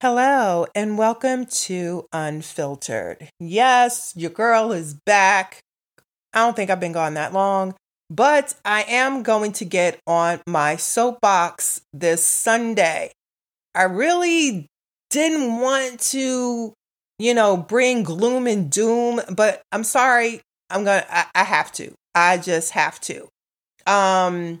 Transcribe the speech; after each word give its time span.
Hello, 0.00 0.64
and 0.76 0.96
welcome 0.96 1.44
to 1.44 2.06
Unfiltered. 2.12 3.30
Yes, 3.40 4.12
your 4.14 4.30
girl 4.30 4.70
is 4.70 4.94
back. 4.94 5.58
I 6.32 6.44
don't 6.44 6.54
think 6.54 6.70
I've 6.70 6.78
been 6.78 6.92
gone 6.92 7.14
that 7.14 7.32
long, 7.32 7.74
but 8.08 8.54
I 8.64 8.84
am 8.84 9.24
going 9.24 9.50
to 9.54 9.64
get 9.64 9.98
on 10.06 10.40
my 10.46 10.76
soapbox 10.76 11.80
this 11.92 12.24
Sunday. 12.24 13.10
I 13.74 13.82
really 13.82 14.68
didn't 15.10 15.60
want 15.60 15.98
to, 16.12 16.72
you 17.18 17.34
know, 17.34 17.56
bring 17.56 18.04
gloom 18.04 18.46
and 18.46 18.70
doom, 18.70 19.20
but 19.34 19.62
I'm 19.72 19.82
sorry. 19.82 20.42
I'm 20.70 20.84
going 20.84 21.02
to, 21.02 21.26
I 21.34 21.42
have 21.42 21.72
to. 21.72 21.92
I 22.14 22.38
just 22.38 22.70
have 22.70 23.00
to. 23.00 23.26
Um, 23.84 24.60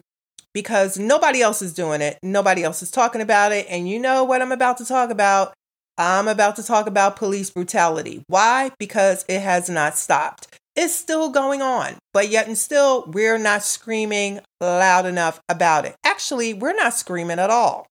because 0.58 0.98
nobody 0.98 1.40
else 1.40 1.62
is 1.62 1.72
doing 1.72 2.00
it. 2.00 2.18
Nobody 2.20 2.64
else 2.64 2.82
is 2.82 2.90
talking 2.90 3.20
about 3.20 3.52
it. 3.52 3.64
And 3.70 3.88
you 3.88 4.00
know 4.00 4.24
what 4.24 4.42
I'm 4.42 4.50
about 4.50 4.76
to 4.78 4.84
talk 4.84 5.10
about? 5.10 5.54
I'm 5.96 6.26
about 6.26 6.56
to 6.56 6.64
talk 6.64 6.88
about 6.88 7.14
police 7.14 7.48
brutality. 7.48 8.24
Why? 8.26 8.72
Because 8.76 9.24
it 9.28 9.38
has 9.38 9.70
not 9.70 9.96
stopped. 9.96 10.48
It's 10.74 10.92
still 10.92 11.30
going 11.30 11.62
on, 11.62 11.94
but 12.12 12.28
yet 12.28 12.48
and 12.48 12.58
still, 12.58 13.04
we're 13.06 13.38
not 13.38 13.62
screaming 13.62 14.40
loud 14.60 15.06
enough 15.06 15.40
about 15.48 15.84
it. 15.84 15.94
Actually, 16.04 16.54
we're 16.54 16.74
not 16.74 16.94
screaming 16.94 17.38
at 17.38 17.50
all. 17.50 17.86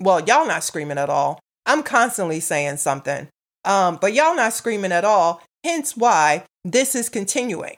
Well, 0.00 0.20
y'all 0.20 0.46
not 0.46 0.64
screaming 0.64 0.96
at 0.96 1.10
all. 1.10 1.38
I'm 1.66 1.82
constantly 1.82 2.40
saying 2.40 2.78
something, 2.78 3.28
um, 3.66 3.98
but 4.00 4.14
y'all 4.14 4.34
not 4.34 4.54
screaming 4.54 4.92
at 4.92 5.04
all. 5.04 5.42
Hence 5.64 5.94
why 5.98 6.44
this 6.64 6.94
is 6.94 7.10
continuing. 7.10 7.76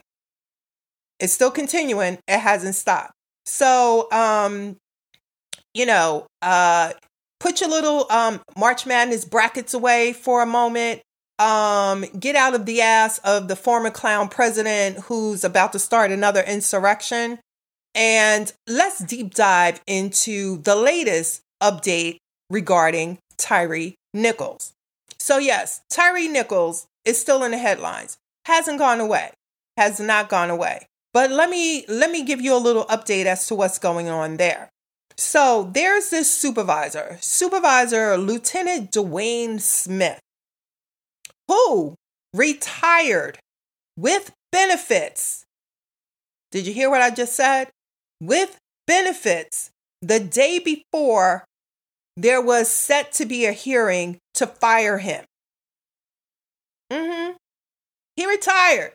It's 1.19 1.33
still 1.33 1.51
continuing. 1.51 2.19
It 2.29 2.39
hasn't 2.39 2.77
stopped. 2.77 3.15
So, 3.45 4.11
um, 4.13 4.77
you 5.75 5.87
know, 5.87 6.27
uh, 6.41 6.93
put 7.41 7.61
your 7.61 7.71
little 7.71 8.07
um, 8.11 8.41
March 8.57 8.87
Madness 8.87 9.25
brackets 9.25 9.75
away 9.75 10.13
for 10.13 10.43
a 10.43 10.47
moment. 10.47 11.03
Um, 11.39 12.05
get 12.19 12.37
out 12.37 12.55
of 12.55 12.67
the 12.67 12.83
ass 12.83 13.19
of 13.19 13.49
the 13.49 13.57
former 13.57 13.91
clown 13.91 14.29
president 14.29 14.99
who's 14.99 15.43
about 15.43 15.73
to 15.73 15.79
start 15.79 16.13
another 16.13 16.43
insurrection. 16.43 17.41
And 17.95 18.53
let's 18.69 19.01
deep 19.01 19.35
dive 19.35 19.81
into 19.87 20.59
the 20.63 20.77
latest 20.77 21.43
update 21.63 22.19
regarding 22.49 23.19
Tyre 23.39 23.93
Nichols. 24.15 24.73
So, 25.19 25.39
yes, 25.39 25.83
Tyre 25.91 26.29
Nichols 26.29 26.87
is 27.05 27.21
still 27.21 27.43
in 27.43 27.51
the 27.51 27.59
headlines, 27.59 28.19
hasn't 28.47 28.79
gone 28.79 29.01
away, 29.01 29.33
has 29.77 30.01
not 30.01 30.29
gone 30.29 30.51
away. 30.51 30.87
But 31.13 31.31
let 31.31 31.51
me 31.51 31.85
let 31.89 32.11
me 32.11 32.25
give 32.25 32.41
you 32.41 32.57
a 32.57 32.59
little 32.59 32.85
update 32.87 33.27
as 33.27 33.47
to 33.49 33.55
what's 33.55 33.79
going 33.79 34.09
on 34.09 34.39
there. 34.39 34.71
So 35.17 35.71
there's 35.73 36.09
this 36.11 36.31
supervisor, 36.31 37.19
Supervisor 37.21 38.17
Lieutenant 38.17 38.91
DeWayne 38.93 39.61
Smith, 39.61 40.21
who 41.49 41.95
retired 42.33 43.39
with 43.97 44.33
benefits. 44.51 45.45
Did 46.51 46.67
you 46.67 46.73
hear 46.73 46.89
what 46.89 47.03
I 47.03 47.11
just 47.11 47.35
said? 47.35 47.69
With 48.21 48.59
benefits 48.87 49.71
the 50.01 50.19
day 50.19 50.59
before 50.59 51.45
there 52.17 52.41
was 52.41 52.69
set 52.69 53.13
to 53.13 53.27
be 53.27 53.47
a 53.47 53.53
hearing 53.53 54.19
to 54.35 54.47
fire 54.47 54.99
him. 54.99 55.25
Mm-hmm. 56.91 57.33
He 58.17 58.27
retired. 58.27 58.93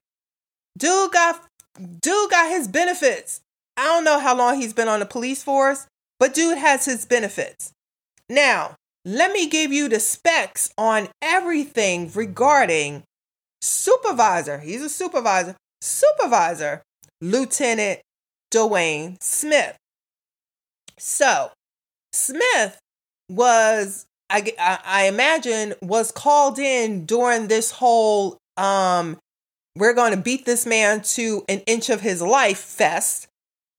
Dude 0.78 1.12
got 1.12 1.44
dude 1.78 2.32
got 2.32 2.50
his 2.50 2.68
benefits. 2.68 3.42
I 3.76 3.86
don't 3.86 4.04
know 4.04 4.20
how 4.20 4.36
long 4.36 4.60
he's 4.60 4.74
been 4.74 4.88
on 4.88 5.00
the 5.00 5.06
police 5.06 5.44
force, 5.44 5.88
but 6.20 6.34
dude 6.34 6.58
has 6.58 6.86
his 6.86 7.06
benefits. 7.06 7.72
Now, 8.30 8.76
let 9.06 9.32
me 9.32 9.48
give 9.48 9.72
you 9.72 9.88
the 9.88 10.00
specs 10.00 10.74
on 10.78 11.08
everything 11.22 12.12
regarding 12.14 13.04
supervisor. 13.62 14.60
He's 14.60 14.82
a 14.82 14.90
supervisor. 14.90 15.56
Supervisor, 15.82 16.82
Lieutenant 17.22 18.00
DeWayne 18.52 19.22
Smith. 19.22 19.78
So, 20.98 21.52
Smith 22.12 22.80
was, 23.30 24.06
I, 24.30 24.54
I 24.60 25.08
imagine, 25.08 25.76
was 25.82 26.12
called 26.12 26.58
in 26.58 27.06
during 27.06 27.48
this 27.48 27.72
whole 27.72 28.38
um, 28.58 29.18
we're 29.80 29.94
going 29.94 30.12
to 30.12 30.22
beat 30.22 30.46
this 30.46 30.66
man 30.66 31.02
to 31.02 31.44
an 31.48 31.60
inch 31.68 31.90
of 31.90 32.02
his 32.02 32.22
life 32.22 32.60
fest. 32.60 33.28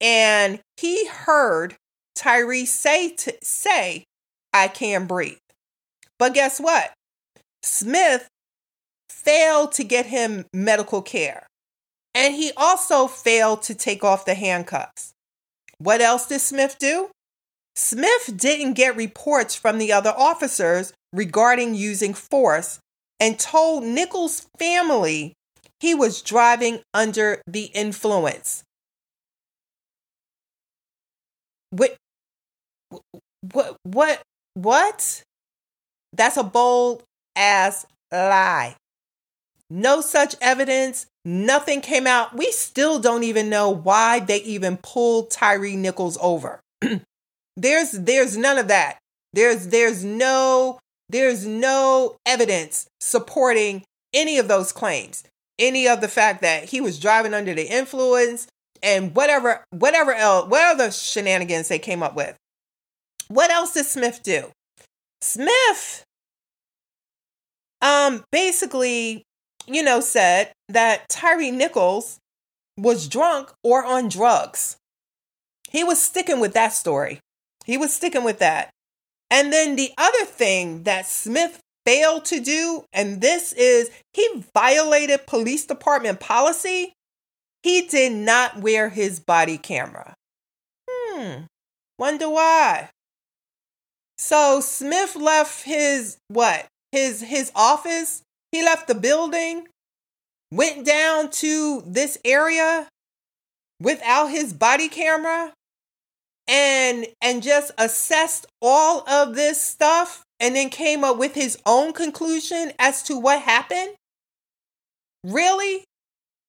And 0.01 0.61
he 0.77 1.07
heard 1.07 1.75
Tyre 2.15 2.65
say, 2.67 3.11
to, 3.11 3.35
say, 3.43 4.05
I 4.53 4.69
can't 4.69 5.09
breathe. 5.09 5.39
But 6.19 6.35
guess 6.35 6.61
what? 6.61 6.93
Smith 7.63 8.29
failed 9.11 9.73
to 9.73 9.85
get 9.85 10.07
him 10.07 10.47
medical 10.53 11.03
care. 11.03 11.47
And 12.15 12.35
he 12.35 12.53
also 12.57 13.07
failed 13.07 13.63
to 13.63 13.75
take 13.75 14.03
off 14.03 14.25
the 14.25 14.35
handcuffs. 14.35 15.13
What 15.79 16.01
else 16.01 16.27
did 16.27 16.41
Smith 16.41 16.77
do? 16.79 17.11
Smith 17.77 18.37
didn't 18.37 18.73
get 18.73 18.97
reports 18.97 19.55
from 19.55 19.79
the 19.79 19.93
other 19.93 20.13
officers 20.17 20.93
regarding 21.13 21.75
using 21.75 22.15
force 22.15 22.81
and 23.21 23.39
told 23.39 23.85
Nichols' 23.85 24.47
family 24.59 25.35
he 25.81 25.95
was 25.95 26.23
driving 26.23 26.81
under 26.93 27.41
the 27.47 27.65
influence. 27.67 28.65
What? 31.71 31.97
What? 33.53 33.77
What? 33.85 34.23
What? 34.55 35.23
That's 36.13 36.37
a 36.37 36.43
bold 36.43 37.03
ass 37.37 37.87
lie. 38.11 38.77
No 39.71 40.01
such 40.01 40.35
evidence. 40.41 41.07
Nothing 41.25 41.83
came 41.83 42.07
out. 42.07 42.35
We 42.37 42.51
still 42.53 42.99
don't 42.99 43.25
even 43.25 43.51
know 43.51 43.69
why 43.69 44.21
they 44.21 44.39
even 44.39 44.79
pulled 44.79 45.31
Tyre 45.31 45.77
Nichols 45.77 46.17
over. 46.23 46.61
there's 47.57 47.93
there's 47.93 48.37
none 48.37 48.59
of 48.59 48.69
that. 48.69 48.99
There's 49.35 49.69
there's 49.69 50.03
no 50.03 50.79
there's 51.11 51.47
no 51.47 52.17
evidence 52.25 52.87
supporting 53.01 53.83
any 54.15 54.39
of 54.39 54.49
those 54.49 54.73
claims 54.73 55.23
any 55.59 55.89
of 55.89 56.01
the 56.01 56.09
fact 56.09 56.43
that 56.43 56.65
he 56.65 56.81
was 56.81 56.99
driving 56.99 57.35
under 57.35 57.55
the 57.55 57.65
influence 57.65 58.47
and 58.83 59.15
whatever 59.15 59.65
whatever 59.71 60.13
else 60.13 60.49
what 60.49 60.75
other 60.75 60.91
shenanigans 60.91 61.69
they 61.69 61.79
came 61.79 62.03
up 62.03 62.15
with. 62.15 62.37
What 63.29 63.51
else 63.51 63.75
did 63.75 63.87
Smith 63.87 64.23
do? 64.23 64.51
Smith 65.21 66.05
um 67.83 68.25
basically, 68.31 69.25
you 69.67 69.83
know, 69.83 70.01
said 70.01 70.53
that 70.69 71.09
Tyre 71.09 71.51
Nichols 71.53 72.19
was 72.77 73.09
drunk 73.09 73.53
or 73.65 73.85
on 73.85 74.09
drugs. 74.09 74.77
He 75.71 75.85
was 75.85 76.01
sticking 76.01 76.41
with 76.41 76.55
that 76.55 76.73
story. 76.73 77.21
He 77.65 77.77
was 77.77 77.93
sticking 77.93 78.25
with 78.25 78.39
that. 78.39 78.71
And 79.31 79.53
then 79.53 79.77
the 79.77 79.93
other 79.99 80.25
thing 80.25 80.85
that 80.85 81.07
Smith 81.07 81.61
failed 81.89 82.27
to 82.27 82.39
do, 82.39 82.85
and 82.93 83.23
this 83.23 83.55
is 83.55 83.91
he 84.13 84.45
violated 84.55 85.27
police 85.27 85.65
department 85.65 86.21
policy. 86.21 86.93
He 87.63 87.87
did 87.87 88.13
not 88.13 88.59
wear 88.59 88.91
his 88.91 89.21
body 89.21 89.57
camera. 89.57 90.15
Hmm, 90.87 91.45
wonder 91.99 92.29
why. 92.29 92.91
So 94.19 94.61
Smith 94.61 95.17
left 95.17 95.63
his 95.63 96.19
what? 96.29 96.67
His 96.93 97.23
his 97.23 97.51
office. 97.55 98.23
He 98.53 98.63
left 98.63 98.87
the 98.87 98.95
building, 98.95 99.69
went 100.53 100.85
down 100.85 101.31
to 101.31 101.83
this 101.87 102.19
area 102.23 102.87
without 103.81 104.27
his 104.27 104.53
body 104.53 104.91
camera 104.91 105.55
and 106.47 107.07
and 107.23 107.43
just 107.43 107.73
assessed 107.79 108.45
all 108.61 109.09
of 109.09 109.35
this 109.35 109.59
stuff 109.59 110.27
and 110.41 110.55
then 110.55 110.71
came 110.71 111.05
up 111.05 111.19
with 111.19 111.35
his 111.35 111.59
own 111.67 111.93
conclusion 111.93 112.73
as 112.79 113.03
to 113.05 113.19
what 113.19 113.43
happened? 113.43 113.95
Really? 115.25 115.85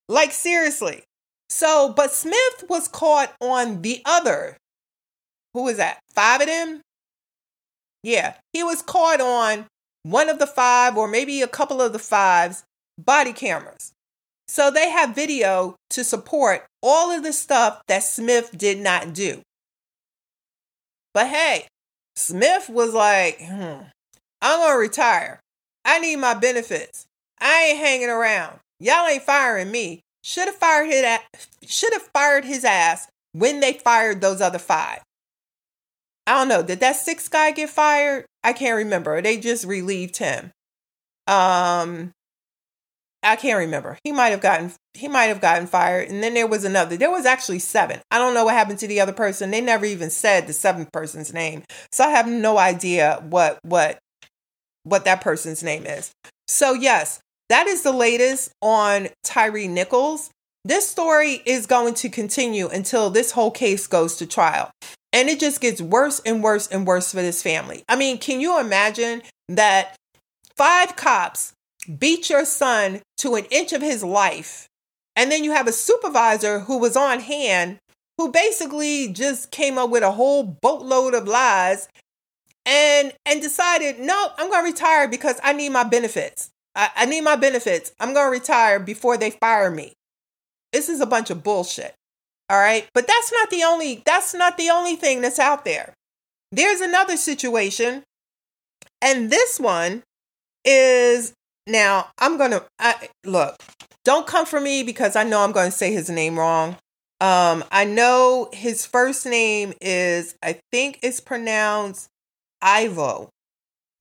Like, 0.07 0.31
seriously. 0.31 1.03
So, 1.49 1.93
but 1.95 2.13
Smith 2.13 2.65
was 2.69 2.87
caught 2.87 3.33
on 3.41 3.81
the 3.81 4.01
other. 4.05 4.57
Who 5.53 5.67
is 5.67 5.77
that? 5.77 5.99
Five 6.13 6.41
of 6.41 6.47
them? 6.47 6.81
Yeah, 8.03 8.35
he 8.53 8.63
was 8.63 8.81
caught 8.81 9.19
on 9.19 9.65
one 10.03 10.29
of 10.29 10.39
the 10.39 10.47
five, 10.47 10.95
or 10.95 11.07
maybe 11.07 11.41
a 11.41 11.47
couple 11.47 11.81
of 11.81 11.91
the 11.91 11.99
fives, 11.99 12.63
body 12.97 13.33
cameras. 13.33 13.91
So 14.47 14.71
they 14.71 14.89
have 14.89 15.13
video 15.13 15.75
to 15.91 16.03
support 16.03 16.65
all 16.81 17.11
of 17.11 17.23
the 17.23 17.33
stuff 17.33 17.81
that 17.87 18.03
Smith 18.03 18.57
did 18.57 18.79
not 18.79 19.13
do. 19.13 19.41
But 21.13 21.27
hey, 21.27 21.67
Smith 22.19 22.69
was 22.69 22.93
like, 22.93 23.39
hmm, 23.39 23.81
I'm 24.41 24.59
going 24.59 24.73
to 24.73 24.77
retire. 24.77 25.39
I 25.85 25.99
need 25.99 26.17
my 26.17 26.33
benefits. 26.33 27.07
I 27.39 27.69
ain't 27.69 27.79
hanging 27.79 28.09
around. 28.09 28.59
Y'all 28.79 29.07
ain't 29.07 29.23
firing 29.23 29.71
me. 29.71 30.01
Should 30.21 30.47
have 30.49 30.55
fired 30.55 30.87
his 30.87 31.05
should 31.65 31.93
have 31.93 32.09
fired 32.13 32.43
his 32.43 32.65
ass 32.65 33.07
when 33.31 33.61
they 33.61 33.71
fired 33.73 34.19
those 34.19 34.41
other 34.41 34.59
five. 34.59 34.99
I 36.27 36.33
don't 36.33 36.49
know. 36.49 36.61
Did 36.61 36.81
that 36.81 36.97
sixth 36.97 37.31
guy 37.31 37.51
get 37.51 37.69
fired? 37.69 38.25
I 38.43 38.51
can't 38.51 38.75
remember. 38.75 39.21
They 39.21 39.37
just 39.37 39.65
relieved 39.65 40.17
him. 40.17 40.51
Um, 41.25 42.11
I 43.21 43.35
can't 43.35 43.59
remember. 43.59 43.97
He 44.03 44.11
might 44.11 44.29
have 44.29 44.41
gotten 44.41 44.71
he 44.93 45.07
might 45.07 45.25
have 45.25 45.41
gotten 45.41 45.67
fired, 45.67 46.09
and 46.09 46.23
then 46.23 46.33
there 46.33 46.47
was 46.47 46.63
another. 46.63 46.97
There 46.97 47.11
was 47.11 47.25
actually 47.25 47.59
seven. 47.59 47.99
I 48.11 48.17
don't 48.17 48.33
know 48.33 48.45
what 48.45 48.53
happened 48.53 48.79
to 48.79 48.87
the 48.87 49.01
other 49.01 49.13
person. 49.13 49.51
They 49.51 49.61
never 49.61 49.85
even 49.85 50.09
said 50.09 50.47
the 50.47 50.53
seventh 50.53 50.91
person's 50.91 51.33
name, 51.33 51.63
so 51.91 52.03
I 52.05 52.09
have 52.09 52.27
no 52.27 52.57
idea 52.57 53.23
what 53.29 53.59
what 53.63 53.99
what 54.83 55.05
that 55.05 55.21
person's 55.21 55.63
name 55.63 55.85
is. 55.85 56.11
So 56.47 56.73
yes, 56.73 57.19
that 57.49 57.67
is 57.67 57.81
the 57.81 57.91
latest 57.91 58.51
on 58.61 59.09
Tyre 59.23 59.67
Nichols. 59.67 60.29
This 60.65 60.87
story 60.87 61.41
is 61.45 61.65
going 61.65 61.93
to 61.95 62.09
continue 62.09 62.67
until 62.67 63.09
this 63.09 63.31
whole 63.31 63.51
case 63.51 63.87
goes 63.87 64.17
to 64.17 64.25
trial. 64.25 64.71
And 65.11 65.29
it 65.29 65.39
just 65.39 65.61
gets 65.61 65.81
worse 65.81 66.21
and 66.25 66.43
worse 66.43 66.67
and 66.67 66.85
worse 66.85 67.11
for 67.11 67.21
this 67.21 67.41
family. 67.41 67.83
I 67.89 67.95
mean, 67.95 68.19
can 68.19 68.39
you 68.39 68.59
imagine 68.59 69.23
that 69.47 69.95
five 70.55 70.95
cops 70.95 71.53
beat 71.97 72.29
your 72.29 72.45
son 72.45 73.01
to 73.17 73.35
an 73.35 73.45
inch 73.51 73.73
of 73.73 73.81
his 73.81 74.03
life, 74.03 74.67
and 75.15 75.31
then 75.31 75.43
you 75.43 75.51
have 75.51 75.67
a 75.67 75.73
supervisor 75.73 76.59
who 76.59 76.77
was 76.77 76.95
on 76.95 77.19
hand 77.19 77.79
who 78.17 78.31
basically 78.31 79.07
just 79.13 79.49
came 79.49 79.77
up 79.77 79.89
with 79.89 80.03
a 80.03 80.11
whole 80.11 80.43
boatload 80.43 81.13
of 81.13 81.25
lies 81.25 81.87
and 82.65 83.13
and 83.25 83.41
decided, 83.41 83.97
no, 83.97 84.31
I'm 84.37 84.51
to 84.51 84.57
retire 84.57 85.07
because 85.07 85.39
I 85.41 85.53
need 85.53 85.69
my 85.69 85.85
benefits. 85.85 86.51
I, 86.75 86.89
I 86.95 87.05
need 87.05 87.21
my 87.21 87.37
benefits. 87.37 87.93
I'm 87.99 88.13
to 88.13 88.21
retire 88.21 88.79
before 88.79 89.17
they 89.17 89.31
fire 89.31 89.71
me. 89.71 89.93
This 90.73 90.89
is 90.89 90.99
a 90.99 91.05
bunch 91.05 91.29
of 91.29 91.43
bullshit. 91.43 91.95
All 92.49 92.59
right. 92.59 92.87
But 92.93 93.07
that's 93.07 93.31
not 93.31 93.49
the 93.49 93.63
only, 93.63 94.03
that's 94.05 94.33
not 94.33 94.57
the 94.57 94.69
only 94.69 94.95
thing 94.95 95.21
that's 95.21 95.39
out 95.39 95.63
there. 95.63 95.93
There's 96.51 96.81
another 96.81 97.15
situation. 97.15 98.03
And 99.01 99.31
this 99.31 99.59
one 99.59 100.03
is 100.65 101.33
now 101.69 102.09
I'm 102.17 102.37
going 102.37 102.51
to 102.51 102.65
look, 103.25 103.55
don't 104.03 104.27
come 104.27 104.45
for 104.45 104.59
me 104.59 104.83
because 104.83 105.15
I 105.15 105.23
know 105.23 105.41
I'm 105.41 105.51
going 105.51 105.71
to 105.71 105.77
say 105.77 105.93
his 105.93 106.09
name 106.09 106.37
wrong. 106.37 106.77
Um, 107.21 107.63
I 107.71 107.85
know 107.85 108.49
his 108.53 108.85
first 108.85 109.25
name 109.25 109.73
is, 109.81 110.35
I 110.41 110.59
think 110.71 110.99
it's 111.03 111.19
pronounced 111.19 112.07
Ivo. 112.61 113.29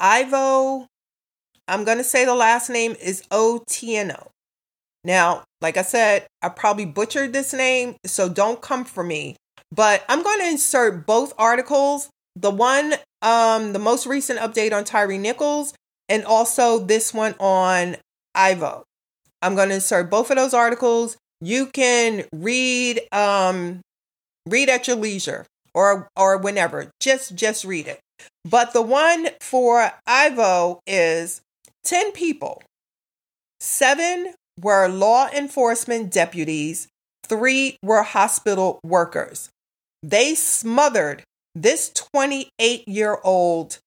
Ivo, 0.01 0.87
I'm 1.67 1.85
going 1.85 1.99
to 1.99 2.05
say 2.05 2.25
the 2.25 2.35
last 2.35 2.71
name 2.71 2.95
is 3.03 3.23
O 3.31 3.63
T 3.69 3.97
N 3.97 4.13
O. 4.13 4.29
Now, 5.05 5.45
like 5.61 5.77
I 5.77 5.83
said, 5.83 6.27
I 6.43 6.49
probably 6.49 6.85
butchered 6.85 7.33
this 7.33 7.53
name, 7.53 7.97
so 8.05 8.29
don't 8.29 8.61
come 8.61 8.85
for 8.85 9.03
me. 9.03 9.37
But 9.71 10.05
I'm 10.09 10.23
going 10.23 10.41
to 10.41 10.49
insert 10.49 11.07
both 11.07 11.35
articles 11.39 12.09
the 12.37 12.51
one, 12.51 12.95
um, 13.23 13.73
the 13.73 13.79
most 13.79 14.07
recent 14.07 14.39
update 14.39 14.73
on 14.73 14.85
Tyre 14.85 15.19
Nichols, 15.19 15.75
and 16.09 16.25
also 16.25 16.79
this 16.79 17.13
one 17.13 17.35
on 17.39 17.97
Ivo. 18.35 18.85
I'm 19.43 19.55
going 19.55 19.69
to 19.69 19.77
insert 19.77 20.11
both 20.11 20.31
of 20.31 20.37
those 20.37 20.55
articles. 20.55 21.17
You 21.41 21.67
can 21.67 22.25
read 22.33 23.01
um 23.13 23.81
read 24.49 24.69
at 24.69 24.89
your 24.89 24.97
leisure 24.97 25.47
or 25.75 26.09
or 26.17 26.39
whenever. 26.39 26.91
Just 27.01 27.35
just 27.35 27.65
read 27.65 27.87
it. 27.87 28.01
But 28.45 28.73
the 28.73 28.83
one 28.83 29.29
for 29.41 29.93
Ivo 30.07 30.81
is 30.87 31.41
10 31.85 32.13
people. 32.13 32.63
7 33.61 34.35
were 34.61 34.89
law 34.89 35.29
enforcement 35.29 36.13
deputies, 36.13 36.89
three 37.25 37.77
were 37.83 38.03
hospital 38.03 38.81
workers. 38.83 39.51
They 40.03 40.35
smothered 40.35 41.23
this 41.55 41.91
28 41.91 42.87
year 42.89 43.19
old 43.25 43.79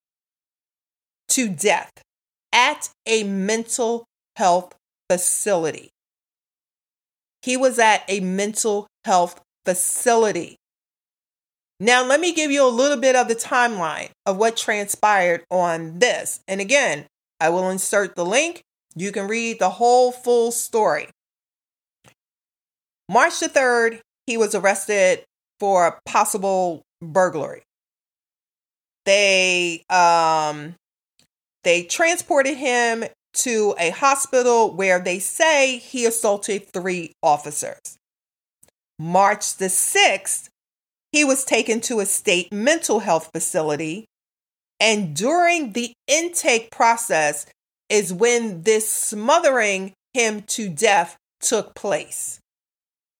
to 1.30 1.50
death 1.50 1.92
at 2.54 2.90
a 3.06 3.24
mental 3.24 4.06
health 4.36 4.76
facility. 5.10 5.90
He 7.42 7.58
was 7.58 7.80
at 7.80 8.04
a 8.08 8.20
mental 8.20 8.88
health 9.04 9.42
facility. 9.66 10.58
Now, 11.80 12.06
let 12.06 12.20
me 12.20 12.34
give 12.34 12.52
you 12.52 12.64
a 12.66 12.70
little 12.70 12.98
bit 12.98 13.16
of 13.16 13.28
the 13.28 13.36
timeline 13.36 14.10
of 14.26 14.38
what 14.38 14.56
transpired 14.56 15.44
on 15.50 15.98
this. 15.98 16.40
And 16.48 16.62
again, 16.62 17.08
I 17.40 17.50
will 17.50 17.70
insert 17.70 18.16
the 18.16 18.26
link 18.26 18.62
you 18.96 19.12
can 19.12 19.28
read 19.28 19.60
the 19.60 19.70
whole 19.70 20.12
full 20.12 20.52
story. 20.52 21.10
March 23.10 23.40
the 23.40 23.48
3rd, 23.50 24.00
he 24.28 24.38
was 24.38 24.54
arrested 24.54 25.24
for 25.60 25.88
a 25.88 26.00
possible 26.06 26.84
burglary. 27.02 27.64
They 29.06 29.84
um 29.90 30.76
they 31.64 31.84
transported 31.84 32.58
him 32.58 33.06
to 33.34 33.76
a 33.80 33.92
hospital 33.92 34.74
where 34.74 35.00
they 35.00 35.20
say 35.20 35.78
he 35.78 36.06
assaulted 36.06 36.68
three 36.68 37.14
officers. 37.24 37.98
March 39.00 39.56
the 39.58 39.66
6th, 39.66 40.50
he 41.12 41.24
was 41.24 41.44
taken 41.44 41.82
to 41.82 42.00
a 42.00 42.06
state 42.06 42.52
mental 42.52 43.00
health 43.00 43.30
facility. 43.34 44.06
And 44.80 45.16
during 45.16 45.74
the 45.74 45.94
intake 46.08 46.72
process, 46.72 47.46
is 47.92 48.14
when 48.14 48.62
this 48.62 48.90
smothering 48.90 49.92
him 50.14 50.42
to 50.44 50.70
death 50.70 51.18
took 51.42 51.76
place. 51.76 52.40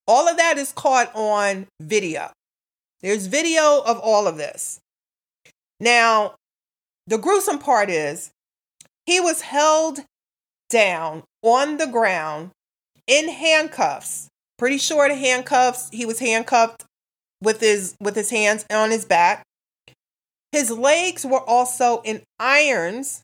All 0.08 0.30
of 0.30 0.38
that 0.38 0.58
is 0.58 0.72
caught 0.72 1.12
on 1.14 1.68
video. 1.82 2.32
There's 3.02 3.28
video 3.28 3.82
of 3.86 4.00
all 4.00 4.28
of 4.28 4.38
this. 4.38 4.80
Now, 5.82 6.36
the 7.12 7.18
gruesome 7.18 7.60
part 7.60 7.90
is 7.90 8.32
he 9.06 9.20
was 9.20 9.42
held 9.42 10.00
down 10.70 11.24
on 11.44 11.76
the 11.76 11.86
ground 11.86 12.52
in 13.06 13.28
handcuffs. 13.28 14.30
Pretty 14.58 14.78
sure 14.78 15.10
the 15.10 15.16
handcuffs, 15.16 15.90
he 15.92 16.06
was 16.06 16.20
handcuffed 16.20 16.86
with 17.42 17.60
his 17.60 17.96
with 18.00 18.16
his 18.16 18.30
hands 18.30 18.66
on 18.72 18.92
his 18.92 19.04
back. 19.04 19.44
His 20.54 20.72
legs 20.72 21.26
were 21.26 21.42
also 21.42 22.02
in 22.06 22.22
irons 22.40 23.24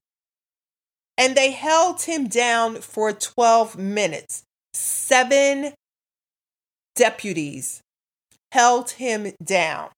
and 1.17 1.37
they 1.37 1.51
held 1.51 2.01
him 2.01 2.27
down 2.27 2.81
for 2.81 3.13
12 3.13 3.77
minutes. 3.77 4.43
Seven 4.73 5.71
deputies 6.97 7.79
held 8.51 8.91
him 8.91 9.31
down. 9.41 9.91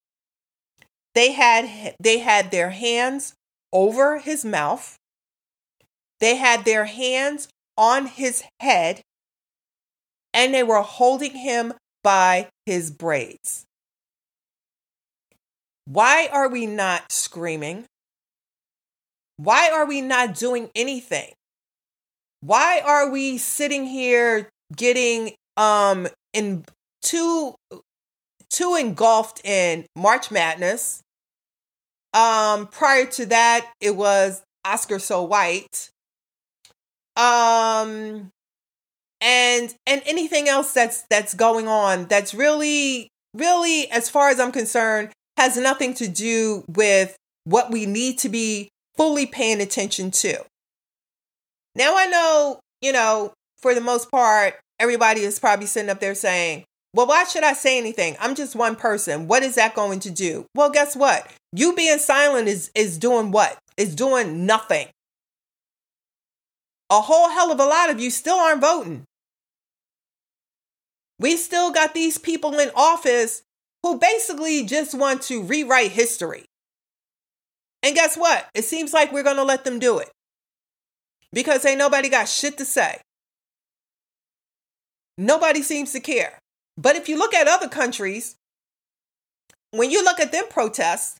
They 1.16 1.32
had 1.32 1.96
they 1.98 2.18
had 2.18 2.52
their 2.52 2.70
hands 2.70 3.34
over 3.72 4.18
his 4.18 4.44
mouth. 4.44 4.96
They 6.20 6.36
had 6.36 6.64
their 6.64 6.84
hands 6.84 7.48
on 7.76 8.06
his 8.06 8.42
head 8.60 9.00
and 10.32 10.54
they 10.54 10.62
were 10.62 10.82
holding 10.82 11.34
him 11.34 11.72
by 12.02 12.48
his 12.66 12.90
braids. 12.90 13.64
Why 15.86 16.28
are 16.32 16.48
we 16.48 16.66
not 16.66 17.10
screaming? 17.10 17.84
Why 19.36 19.70
are 19.70 19.86
we 19.86 20.00
not 20.02 20.34
doing 20.34 20.70
anything? 20.74 21.32
Why 22.42 22.80
are 22.84 23.10
we 23.10 23.38
sitting 23.38 23.86
here 23.86 24.48
getting 24.74 25.32
um 25.56 26.06
in 26.32 26.64
too 27.02 27.54
too 28.50 28.74
engulfed 28.76 29.44
in 29.44 29.86
March 29.96 30.30
Madness? 30.30 31.02
Um 32.12 32.66
prior 32.66 33.06
to 33.06 33.26
that 33.26 33.70
it 33.80 33.96
was 33.96 34.42
Oscar 34.64 34.98
So 34.98 35.22
White. 35.22 35.90
Um 37.16 38.30
and 39.20 39.74
and 39.86 40.02
anything 40.06 40.48
else 40.48 40.72
that's 40.72 41.04
that's 41.10 41.34
going 41.34 41.68
on 41.68 42.06
that's 42.06 42.34
really 42.34 43.08
really 43.34 43.90
as 43.90 44.08
far 44.08 44.30
as 44.30 44.40
I'm 44.40 44.52
concerned 44.52 45.10
has 45.36 45.56
nothing 45.56 45.94
to 45.94 46.08
do 46.08 46.64
with 46.68 47.16
what 47.44 47.70
we 47.70 47.86
need 47.86 48.18
to 48.18 48.28
be 48.28 48.68
fully 48.96 49.26
paying 49.26 49.60
attention 49.60 50.10
to. 50.10 50.44
Now, 51.74 51.96
I 51.96 52.06
know, 52.06 52.60
you 52.82 52.92
know, 52.92 53.32
for 53.58 53.74
the 53.74 53.80
most 53.80 54.10
part, 54.10 54.54
everybody 54.78 55.22
is 55.22 55.38
probably 55.38 55.66
sitting 55.66 55.90
up 55.90 56.00
there 56.00 56.14
saying, 56.14 56.64
well, 56.92 57.06
why 57.06 57.24
should 57.24 57.44
I 57.44 57.52
say 57.52 57.78
anything? 57.78 58.16
I'm 58.18 58.34
just 58.34 58.56
one 58.56 58.74
person. 58.74 59.28
What 59.28 59.42
is 59.42 59.54
that 59.54 59.74
going 59.74 60.00
to 60.00 60.10
do? 60.10 60.46
Well, 60.54 60.70
guess 60.70 60.96
what? 60.96 61.30
You 61.52 61.74
being 61.74 61.98
silent 61.98 62.48
is 62.48 62.70
is 62.74 62.98
doing 62.98 63.30
what? 63.30 63.58
Is 63.76 63.94
doing 63.94 64.46
nothing. 64.46 64.88
A 66.90 67.00
whole 67.00 67.30
hell 67.30 67.52
of 67.52 67.60
a 67.60 67.64
lot 67.64 67.90
of 67.90 68.00
you 68.00 68.10
still 68.10 68.36
aren't 68.36 68.60
voting. 68.60 69.04
We 71.20 71.36
still 71.36 71.70
got 71.70 71.94
these 71.94 72.18
people 72.18 72.58
in 72.58 72.70
office 72.74 73.42
who 73.82 73.98
basically 73.98 74.64
just 74.64 74.94
want 74.94 75.22
to 75.22 75.42
rewrite 75.42 75.92
history. 75.92 76.46
And 77.82 77.94
guess 77.94 78.16
what? 78.16 78.48
It 78.54 78.64
seems 78.64 78.92
like 78.92 79.12
we're 79.12 79.22
going 79.22 79.36
to 79.36 79.44
let 79.44 79.64
them 79.64 79.78
do 79.78 79.98
it 79.98 80.10
because 81.32 81.64
ain't 81.64 81.78
nobody 81.78 82.08
got 82.08 82.28
shit 82.28 82.58
to 82.58 82.64
say. 82.64 83.00
Nobody 85.16 85.62
seems 85.62 85.92
to 85.92 86.00
care. 86.00 86.38
But 86.76 86.96
if 86.96 87.08
you 87.08 87.18
look 87.18 87.34
at 87.34 87.48
other 87.48 87.68
countries, 87.68 88.36
when 89.72 89.90
you 89.90 90.02
look 90.04 90.20
at 90.20 90.32
them 90.32 90.44
protests, 90.48 91.18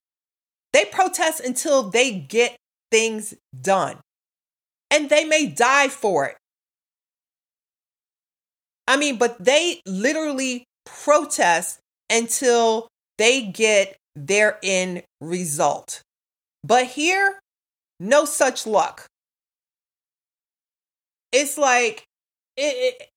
they 0.72 0.84
protest 0.84 1.40
until 1.40 1.90
they 1.90 2.12
get 2.12 2.56
things 2.90 3.34
done. 3.60 3.98
And 4.90 5.08
they 5.08 5.24
may 5.24 5.46
die 5.46 5.88
for 5.88 6.26
it. 6.26 6.36
I 8.88 8.96
mean, 8.96 9.18
but 9.18 9.42
they 9.42 9.80
literally 9.86 10.64
protest 10.84 11.78
until 12.10 12.88
they 13.18 13.42
get 13.42 13.96
their 14.16 14.58
end 14.62 15.04
result. 15.20 16.02
But 16.64 16.86
here, 16.86 17.38
no 18.00 18.24
such 18.24 18.66
luck. 18.66 19.06
It's 21.32 21.56
like 21.56 22.04
it, 22.56 23.08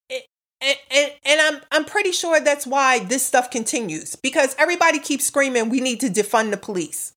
and, 0.92 1.12
and, 1.26 1.42
I'm 1.42 1.62
I'm 1.72 1.86
pretty 1.86 2.12
sure 2.12 2.40
that's 2.40 2.66
why 2.66 3.00
this 3.00 3.26
stuff 3.26 3.52
continues 3.52 4.16
because 4.16 4.56
everybody 4.58 5.00
keeps 5.00 5.26
screaming 5.26 5.70
we 5.70 5.82
need 5.82 6.00
to 6.02 6.10
defund 6.10 6.52
the 6.52 6.58
police. 6.58 7.14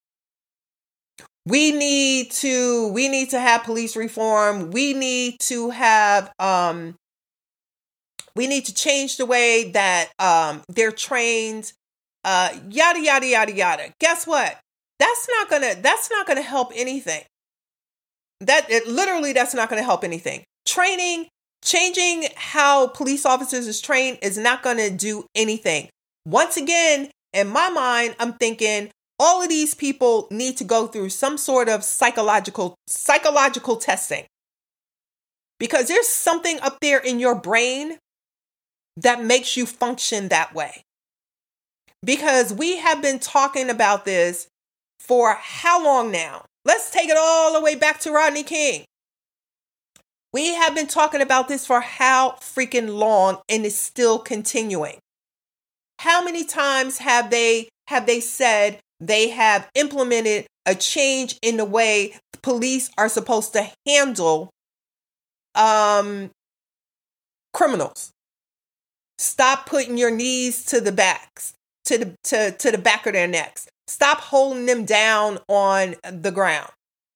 We 1.46 1.70
need 1.70 2.32
to 2.32 2.88
we 2.88 3.08
need 3.08 3.30
to 3.30 3.40
have 3.40 3.64
police 3.64 3.96
reform. 3.96 4.70
We 4.70 4.94
need 4.94 5.38
to 5.40 5.70
have 5.70 6.32
um 6.38 6.96
we 8.34 8.46
need 8.46 8.66
to 8.66 8.74
change 8.74 9.16
the 9.16 9.26
way 9.26 9.70
that 9.70 10.10
um 10.18 10.62
they're 10.68 10.92
trained 10.92 11.72
uh 12.24 12.50
yada 12.68 13.00
yada 13.00 13.26
yada 13.26 13.52
yada. 13.52 13.92
Guess 14.00 14.26
what? 14.26 14.58
That's 14.98 15.28
not 15.28 15.50
going 15.50 15.62
to 15.62 15.80
that's 15.80 16.10
not 16.10 16.26
going 16.26 16.38
to 16.38 16.42
help 16.42 16.72
anything. 16.74 17.22
That 18.40 18.68
it 18.68 18.88
literally 18.88 19.32
that's 19.32 19.54
not 19.54 19.68
going 19.68 19.80
to 19.80 19.84
help 19.84 20.02
anything. 20.02 20.44
Training 20.66 21.28
Changing 21.66 22.28
how 22.36 22.86
police 22.86 23.26
officers 23.26 23.66
is 23.66 23.80
trained 23.80 24.18
is 24.22 24.38
not 24.38 24.62
going 24.62 24.76
to 24.76 24.88
do 24.88 25.26
anything. 25.34 25.88
Once 26.24 26.56
again, 26.56 27.10
in 27.32 27.48
my 27.48 27.68
mind, 27.68 28.14
I'm 28.20 28.34
thinking 28.34 28.90
all 29.18 29.42
of 29.42 29.48
these 29.48 29.74
people 29.74 30.28
need 30.30 30.56
to 30.58 30.64
go 30.64 30.86
through 30.86 31.08
some 31.08 31.36
sort 31.36 31.68
of 31.68 31.82
psychological 31.82 32.76
psychological 32.86 33.78
testing. 33.78 34.26
Because 35.58 35.88
there's 35.88 36.06
something 36.06 36.60
up 36.60 36.78
there 36.80 37.00
in 37.00 37.18
your 37.18 37.34
brain 37.34 37.98
that 38.96 39.24
makes 39.24 39.56
you 39.56 39.66
function 39.66 40.28
that 40.28 40.54
way. 40.54 40.84
Because 42.04 42.52
we 42.52 42.76
have 42.76 43.02
been 43.02 43.18
talking 43.18 43.70
about 43.70 44.04
this 44.04 44.46
for 45.00 45.36
how 45.40 45.82
long 45.82 46.12
now? 46.12 46.44
Let's 46.64 46.92
take 46.92 47.08
it 47.08 47.16
all 47.18 47.52
the 47.52 47.60
way 47.60 47.74
back 47.74 47.98
to 48.00 48.12
Rodney 48.12 48.44
King. 48.44 48.84
We 50.36 50.52
have 50.52 50.74
been 50.74 50.86
talking 50.86 51.22
about 51.22 51.48
this 51.48 51.66
for 51.66 51.80
how 51.80 52.32
freaking 52.42 52.98
long 52.98 53.38
and 53.48 53.64
it's 53.64 53.74
still 53.74 54.18
continuing. 54.18 54.98
How 56.00 56.22
many 56.22 56.44
times 56.44 56.98
have 56.98 57.30
they 57.30 57.70
have 57.86 58.04
they 58.04 58.20
said 58.20 58.80
they 59.00 59.30
have 59.30 59.66
implemented 59.74 60.46
a 60.66 60.74
change 60.74 61.38
in 61.40 61.56
the 61.56 61.64
way 61.64 62.16
police 62.42 62.90
are 62.98 63.08
supposed 63.08 63.54
to 63.54 63.70
handle 63.86 64.50
um 65.54 66.30
criminals? 67.54 68.10
Stop 69.16 69.64
putting 69.64 69.96
your 69.96 70.10
knees 70.10 70.66
to 70.66 70.82
the 70.82 70.92
backs, 70.92 71.54
to 71.86 71.96
the 71.96 72.14
to, 72.24 72.50
to 72.50 72.70
the 72.70 72.76
back 72.76 73.06
of 73.06 73.14
their 73.14 73.26
necks. 73.26 73.68
Stop 73.86 74.20
holding 74.20 74.66
them 74.66 74.84
down 74.84 75.38
on 75.48 75.94
the 76.02 76.30
ground. 76.30 76.68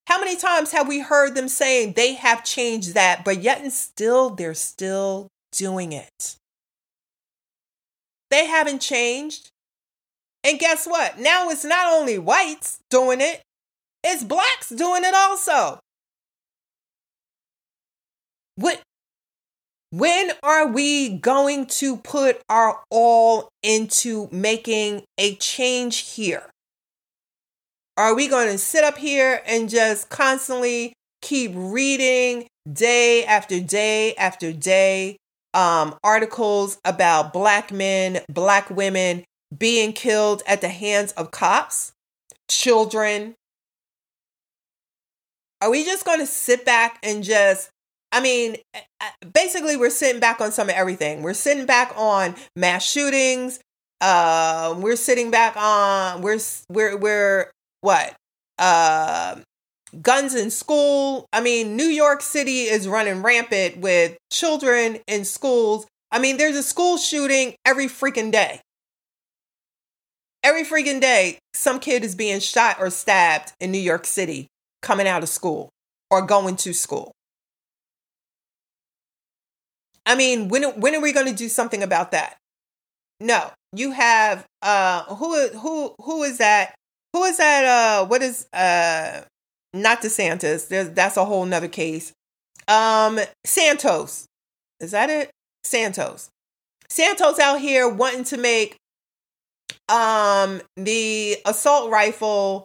How 0.07 0.19
many 0.19 0.37
times 0.37 0.73
have 0.73 0.89
we 0.89 1.01
heard 1.01 1.35
them 1.35 1.49
saying 1.49 1.93
they 1.93 2.15
have 2.15 2.45
changed 2.45 2.95
that, 2.95 3.25
but 3.25 3.43
yet 3.43 3.61
and 3.61 3.73
still 3.73 4.31
they're 4.31 4.55
still 4.55 5.29
doing 5.53 5.93
it? 5.93 6.37
They 8.31 8.47
haven't 8.47 8.81
changed. 8.81 9.51
And 10.43 10.59
guess 10.59 10.87
what? 10.87 11.19
Now 11.19 11.51
it's 11.51 11.65
not 11.65 11.93
only 11.93 12.19
whites 12.19 12.79
doing 12.91 13.21
it, 13.21 13.43
it's 14.03 14.25
blacks 14.25 14.71
doing 14.71 15.05
it 15.05 15.15
also. 15.15 15.79
What 18.57 18.81
when 19.93 20.31
are 20.43 20.69
we 20.69 21.19
going 21.19 21.67
to 21.67 21.97
put 21.97 22.41
our 22.49 22.81
all 22.91 23.49
into 23.63 24.29
making 24.31 25.03
a 25.19 25.35
change 25.37 26.13
here? 26.13 26.45
Are 27.97 28.15
we 28.15 28.29
going 28.29 28.49
to 28.49 28.59
sit 28.59 28.85
up 28.85 28.97
here 28.97 29.43
and 29.47 29.69
just 29.69 30.09
constantly 30.09 30.93
keep 31.23 31.53
reading 31.55 32.47
day 32.71 33.25
after 33.25 33.61
day 33.61 34.15
after 34.15 34.53
day 34.53 35.17
um, 35.55 35.99
articles 36.03 36.79
about 36.85 37.33
black 37.33 37.73
men, 37.73 38.21
black 38.29 38.71
women 38.71 39.25
being 39.57 39.93
killed 39.93 40.43
at 40.47 40.61
the 40.61 40.69
hands 40.69 41.13
of 41.13 41.31
cops, 41.31 41.93
children? 42.49 43.35
Are 45.61 45.71
we 45.71 45.85
just 45.85 46.07
going 46.07 46.21
to 46.21 46.27
sit 46.27 46.65
back 46.65 46.99
and 47.03 47.23
just 47.23 47.71
I 48.13 48.21
mean, 48.21 48.57
basically, 49.35 49.77
we're 49.77 49.91
sitting 49.91 50.21
back 50.21 50.41
on 50.41 50.51
some 50.51 50.69
of 50.69 50.75
everything. 50.75 51.23
We're 51.23 51.35
sitting 51.35 51.65
back 51.65 51.93
on 51.97 52.35
mass 52.57 52.85
shootings. 52.85 53.61
Uh, 54.01 54.75
we're 54.79 54.97
sitting 54.97 55.31
back 55.31 55.57
on 55.57 56.23
we're 56.23 56.41
we're 56.71 56.97
we're 56.97 57.51
what? 57.81 58.15
Uh, 58.59 59.37
guns 60.03 60.35
in 60.35 60.51
school. 60.51 61.27
I 61.33 61.41
mean, 61.41 61.77
New 61.77 61.85
York 61.85 62.23
City 62.23 62.63
is 62.63 62.87
running 62.87 63.23
rampant 63.23 63.79
with 63.79 64.17
children 64.31 64.99
in 65.07 65.25
schools. 65.25 65.87
I 66.13 66.19
mean, 66.19 66.37
there's 66.37 66.57
a 66.57 66.63
school 66.63 66.97
shooting 66.97 67.55
every 67.65 67.87
freaking 67.87 68.31
day. 68.31 68.61
Every 70.43 70.65
freaking 70.65 71.01
day, 71.01 71.39
some 71.55 71.81
kid 71.81 72.03
is 72.03 72.15
being 72.15 72.41
shot 72.41 72.77
or 72.81 72.91
stabbed 72.91 73.53
in 73.61 73.71
New 73.71 73.79
York 73.79 74.07
City 74.07 74.47
coming 74.81 75.07
out 75.07 75.23
of 75.23 75.29
school 75.29 75.69
or 76.11 76.23
going 76.23 76.57
to 76.57 76.73
school. 76.73 77.13
I 80.07 80.17
mean, 80.17 80.49
when 80.49 80.63
when 80.81 80.95
are 80.95 81.01
we 81.01 81.13
going 81.13 81.27
to 81.27 81.35
do 81.35 81.49
something 81.49 81.83
about 81.83 82.11
that? 82.13 82.37
No, 83.21 83.51
you 83.75 83.93
have 83.93 84.47
uh 84.63 85.05
who 85.15 85.49
who 85.49 85.95
who 86.03 86.23
is 86.23 86.39
that 86.39 86.75
who 87.13 87.25
is 87.25 87.37
that? 87.39 87.65
Uh, 87.65 88.07
what 88.07 88.23
is 88.23 88.47
uh, 88.53 89.23
not 89.75 90.03
DeSantis? 90.03 90.69
There's 90.69 90.91
that's 90.91 91.17
a 91.17 91.25
whole 91.25 91.45
nother 91.45 91.69
case. 91.69 92.13
Um, 92.69 93.19
Santos, 93.45 94.27
is 94.81 94.93
that 94.93 95.11
it? 95.11 95.31
Santos, 95.65 96.31
Santos 96.89 97.39
out 97.39 97.61
here 97.61 97.89
wanting 97.89 98.25
to 98.25 98.37
make 98.37 98.77
um 99.89 100.61
the 100.77 101.37
assault 101.47 101.91
rifle. 101.91 102.65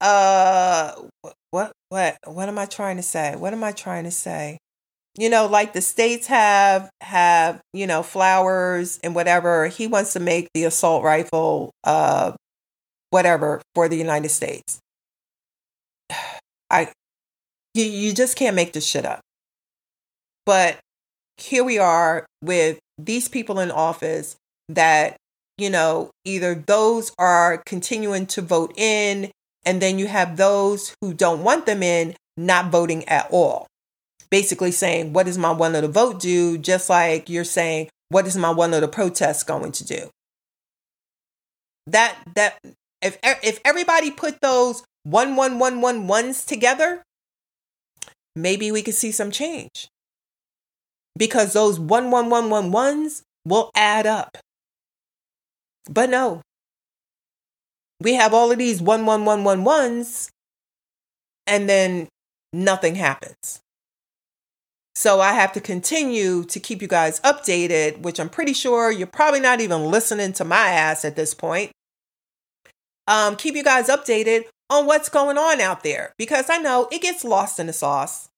Uh, 0.00 0.92
what 1.50 1.72
what 1.88 2.16
what 2.26 2.48
am 2.48 2.58
I 2.58 2.66
trying 2.66 2.96
to 2.96 3.02
say? 3.02 3.34
What 3.36 3.52
am 3.52 3.64
I 3.64 3.72
trying 3.72 4.04
to 4.04 4.10
say? 4.10 4.58
you 5.18 5.30
know 5.30 5.46
like 5.46 5.72
the 5.72 5.80
states 5.80 6.26
have 6.26 6.90
have 7.00 7.60
you 7.72 7.86
know 7.86 8.02
flowers 8.02 8.98
and 9.02 9.14
whatever 9.14 9.66
he 9.66 9.86
wants 9.86 10.12
to 10.12 10.20
make 10.20 10.48
the 10.54 10.64
assault 10.64 11.02
rifle 11.02 11.70
uh 11.84 12.32
whatever 13.10 13.60
for 13.74 13.88
the 13.88 13.96
United 13.96 14.30
States. 14.30 14.80
I 16.70 16.90
you, 17.76 17.84
you 17.84 18.12
just 18.12 18.36
can't 18.36 18.56
make 18.56 18.72
this 18.72 18.86
shit 18.86 19.04
up. 19.04 19.20
But 20.46 20.78
here 21.36 21.64
we 21.64 21.78
are 21.78 22.26
with 22.42 22.78
these 22.98 23.28
people 23.28 23.60
in 23.60 23.70
office 23.70 24.36
that, 24.68 25.16
you 25.58 25.70
know, 25.70 26.10
either 26.24 26.54
those 26.54 27.12
are 27.18 27.62
continuing 27.66 28.26
to 28.26 28.42
vote 28.42 28.72
in, 28.76 29.30
and 29.64 29.82
then 29.82 29.98
you 29.98 30.06
have 30.06 30.36
those 30.36 30.94
who 31.00 31.12
don't 31.12 31.42
want 31.42 31.66
them 31.66 31.82
in 31.82 32.14
not 32.36 32.70
voting 32.70 33.06
at 33.08 33.28
all. 33.30 33.66
Basically 34.30 34.70
saying, 34.70 35.12
what 35.12 35.26
does 35.26 35.38
my 35.38 35.50
one 35.50 35.72
little 35.72 35.90
vote 35.90 36.20
do? 36.20 36.58
Just 36.58 36.88
like 36.88 37.28
you're 37.28 37.44
saying, 37.44 37.88
what 38.08 38.26
is 38.26 38.36
my 38.36 38.50
one 38.50 38.70
little 38.70 38.88
protest 38.88 39.46
going 39.46 39.72
to 39.72 39.84
do? 39.84 40.08
That 41.86 42.16
that 42.34 42.58
if 43.06 43.18
if 43.42 43.60
everybody 43.64 44.10
put 44.10 44.40
those 44.40 44.82
one 45.04 45.36
one 45.36 45.58
one 45.58 45.80
one 45.80 46.06
ones 46.06 46.44
together, 46.44 47.02
maybe 48.34 48.72
we 48.72 48.82
could 48.82 48.94
see 48.94 49.12
some 49.12 49.30
change. 49.30 49.88
Because 51.16 51.52
those 51.52 51.78
one 51.78 52.10
one 52.10 52.28
one 52.28 52.50
one 52.50 52.72
ones 52.72 53.22
will 53.44 53.70
add 53.74 54.06
up. 54.06 54.36
But 55.88 56.10
no. 56.10 56.42
We 58.00 58.14
have 58.14 58.34
all 58.34 58.50
of 58.50 58.58
these 58.58 58.82
one 58.82 59.06
one 59.06 59.24
one 59.24 59.44
one 59.44 59.64
ones 59.64 60.30
and 61.46 61.68
then 61.68 62.08
nothing 62.52 62.96
happens. 62.96 63.60
So 64.94 65.20
I 65.20 65.32
have 65.32 65.52
to 65.52 65.60
continue 65.60 66.44
to 66.44 66.58
keep 66.58 66.82
you 66.82 66.88
guys 66.88 67.20
updated, 67.20 68.00
which 68.00 68.18
I'm 68.18 68.30
pretty 68.30 68.54
sure 68.54 68.90
you're 68.90 69.06
probably 69.06 69.40
not 69.40 69.60
even 69.60 69.84
listening 69.84 70.32
to 70.34 70.44
my 70.44 70.70
ass 70.70 71.04
at 71.04 71.16
this 71.16 71.34
point 71.34 71.70
um, 73.06 73.36
keep 73.36 73.54
you 73.54 73.64
guys 73.64 73.88
updated 73.88 74.44
on 74.70 74.86
what's 74.86 75.08
going 75.08 75.38
on 75.38 75.60
out 75.60 75.82
there 75.82 76.12
because 76.18 76.50
I 76.50 76.58
know 76.58 76.88
it 76.90 77.02
gets 77.02 77.24
lost 77.24 77.58
in 77.58 77.66
the 77.66 77.72
sauce. 77.72 78.28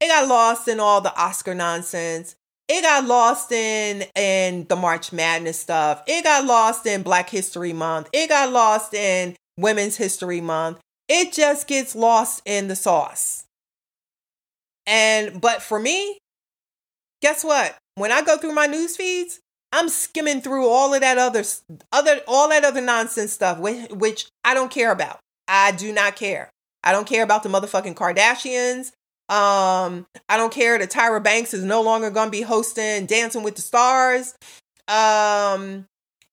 It 0.00 0.08
got 0.08 0.28
lost 0.28 0.68
in 0.68 0.78
all 0.80 1.00
the 1.00 1.14
Oscar 1.16 1.54
nonsense. 1.54 2.36
It 2.68 2.82
got 2.82 3.04
lost 3.04 3.52
in 3.52 4.04
in 4.14 4.66
the 4.68 4.76
March 4.76 5.12
Madness 5.12 5.58
stuff. 5.58 6.02
It 6.06 6.24
got 6.24 6.44
lost 6.44 6.86
in 6.86 7.02
Black 7.02 7.30
History 7.30 7.72
Month. 7.72 8.08
It 8.12 8.28
got 8.28 8.52
lost 8.52 8.92
in 8.92 9.36
Women's 9.56 9.96
History 9.96 10.40
Month. 10.40 10.78
it 11.08 11.32
just 11.32 11.68
gets 11.68 11.94
lost 11.94 12.42
in 12.44 12.68
the 12.68 12.76
sauce. 12.76 13.44
And 14.86 15.40
but 15.40 15.62
for 15.62 15.78
me, 15.78 16.18
guess 17.22 17.44
what? 17.44 17.76
When 17.94 18.12
I 18.12 18.22
go 18.22 18.36
through 18.36 18.52
my 18.52 18.66
news 18.66 18.96
feeds, 18.96 19.40
I'm 19.72 19.88
skimming 19.88 20.40
through 20.40 20.68
all 20.68 20.94
of 20.94 21.00
that 21.00 21.18
other 21.18 21.44
other 21.92 22.20
all 22.26 22.48
that 22.48 22.64
other 22.64 22.80
nonsense 22.80 23.32
stuff 23.32 23.58
which, 23.58 23.90
which 23.90 24.26
I 24.44 24.54
don't 24.54 24.70
care 24.70 24.92
about. 24.92 25.18
I 25.48 25.72
do 25.72 25.92
not 25.92 26.16
care. 26.16 26.50
I 26.82 26.92
don't 26.92 27.06
care 27.06 27.24
about 27.24 27.42
the 27.42 27.48
motherfucking 27.48 27.94
Kardashians. 27.94 28.92
Um, 29.28 30.06
I 30.28 30.36
don't 30.36 30.52
care 30.52 30.78
that 30.78 30.90
Tyra 30.90 31.22
Banks 31.22 31.52
is 31.52 31.64
no 31.64 31.82
longer 31.82 32.10
to 32.10 32.30
be 32.30 32.42
hosting 32.42 33.06
Dancing 33.06 33.42
with 33.42 33.56
the 33.56 33.62
Stars. 33.62 34.34
Um, 34.88 35.86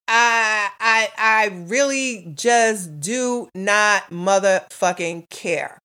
I 0.07 0.69
I 0.79 1.09
I 1.17 1.65
really 1.67 2.31
just 2.35 2.99
do 2.99 3.49
not 3.55 4.09
motherfucking 4.11 5.29
care. 5.29 5.79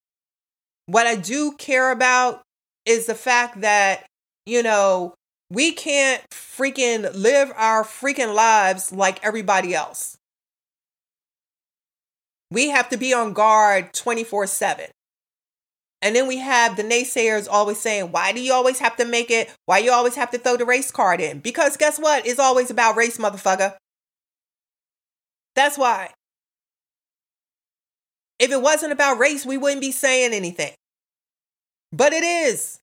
What 0.85 1.07
I 1.07 1.15
do 1.15 1.53
care 1.53 1.91
about 1.91 2.41
is 2.85 3.05
the 3.05 3.15
fact 3.15 3.61
that, 3.61 4.05
you 4.45 4.61
know, 4.61 5.13
we 5.49 5.71
can't 5.71 6.23
freaking 6.29 7.13
live 7.15 7.51
our 7.55 7.83
freaking 7.83 8.35
lives 8.35 8.91
like 8.91 9.23
everybody 9.23 9.73
else. 9.73 10.17
We 12.51 12.69
have 12.69 12.89
to 12.89 12.97
be 12.97 13.13
on 13.13 13.33
guard 13.33 13.93
24 13.93 14.47
7. 14.47 14.85
And 16.01 16.15
then 16.15 16.27
we 16.27 16.37
have 16.37 16.77
the 16.77 16.83
naysayers 16.83 17.47
always 17.49 17.79
saying, 17.79 18.11
why 18.11 18.31
do 18.31 18.39
you 18.41 18.53
always 18.53 18.79
have 18.79 18.95
to 18.97 19.05
make 19.05 19.29
it? 19.29 19.53
Why 19.65 19.79
you 19.79 19.91
always 19.91 20.15
have 20.15 20.31
to 20.31 20.37
throw 20.37 20.55
the 20.55 20.65
race 20.65 20.91
card 20.91 21.19
in? 21.19 21.39
Because 21.39 21.75
guess 21.75 21.99
what? 21.99 22.25
It's 22.25 22.39
always 22.39 22.71
about 22.71 22.95
race, 22.95 23.17
motherfucker. 23.17 23.75
That's 25.55 25.77
why. 25.77 26.11
If 28.39 28.51
it 28.51 28.61
wasn't 28.61 28.93
about 28.93 29.19
race, 29.19 29.45
we 29.45 29.57
wouldn't 29.57 29.81
be 29.81 29.91
saying 29.91 30.33
anything. 30.33 30.71
But 31.91 32.13
it 32.13 32.23
is. 32.23 32.79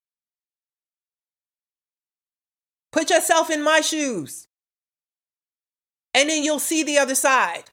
Put 2.97 3.11
yourself 3.11 3.51
in 3.51 3.63
my 3.63 3.83
shoes. 3.83 4.49
And 6.15 6.31
then 6.31 6.43
you'll 6.43 6.59
see 6.59 6.83
the 6.83 6.97
other 6.97 7.15
side. 7.15 7.65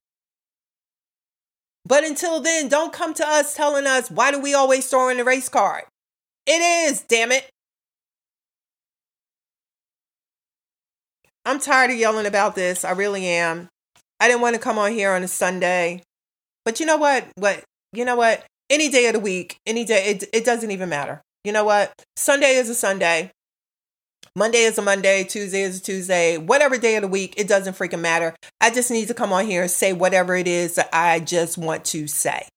But 1.86 2.04
until 2.04 2.42
then, 2.42 2.68
don't 2.68 2.92
come 2.92 3.14
to 3.14 3.26
us 3.26 3.56
telling 3.56 3.88
us 3.88 4.12
why 4.12 4.32
do 4.32 4.42
we 4.42 4.54
always 4.54 4.90
throw 4.90 5.08
in 5.08 5.16
the 5.16 5.24
race 5.24 5.48
card? 5.48 5.86
It 6.46 6.90
is, 6.90 7.04
damn 7.04 7.32
it. 7.32 7.50
I'm 11.46 11.62
tired 11.62 11.92
of 11.92 11.98
yelling 11.98 12.26
about 12.26 12.56
this. 12.56 12.84
I 12.84 12.92
really 12.92 13.26
am. 13.26 13.70
I 14.20 14.28
didn't 14.28 14.42
want 14.42 14.56
to 14.56 14.62
come 14.62 14.78
on 14.78 14.92
here 14.92 15.14
on 15.14 15.24
a 15.24 15.30
Sunday. 15.30 16.04
But 16.66 16.82
you 16.82 16.86
know 16.86 16.98
what? 16.98 17.28
What 17.36 17.64
you 17.94 18.04
know 18.04 18.18
what? 18.18 18.46
Any 18.70 18.90
day 18.90 19.08
of 19.08 19.14
the 19.14 19.20
week, 19.20 19.56
any 19.66 19.86
day, 19.86 20.06
it, 20.08 20.24
it 20.34 20.44
doesn't 20.44 20.72
even 20.72 20.90
matter. 20.90 21.22
You 21.46 21.54
know 21.54 21.64
what? 21.64 21.94
Sunday 22.18 22.56
is 22.56 22.70
a 22.70 22.76
Sunday. 22.76 23.32
Monday 24.36 24.64
is 24.64 24.80
a 24.80 24.82
Monday, 24.82 25.24
Tuesday 25.24 25.62
is 25.62 25.80
a 25.80 25.82
Tuesday, 25.82 26.38
whatever 26.38 26.78
day 26.78 26.96
of 26.96 27.04
the 27.04 27.08
week, 27.08 27.36
it 27.38 27.48
doesn't 27.48 27.76
freaking 27.78 28.00
matter. 28.00 28.36
I 28.60 28.72
just 28.72 28.90
need 28.90 29.08
to 29.10 29.14
come 29.14 29.32
on 29.32 29.46
here 29.46 29.62
and 29.62 29.72
say 29.72 29.94
whatever 29.94 30.36
it 30.36 30.48
is 30.48 30.76
that 30.76 30.90
I 30.92 31.20
just 31.20 31.58
want 31.58 31.86
to 31.86 32.08
say. 32.08 32.48